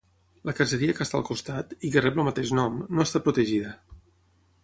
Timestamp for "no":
2.97-3.07